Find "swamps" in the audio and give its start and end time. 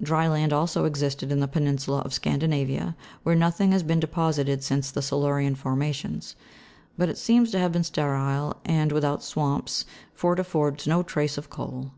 9.22-9.84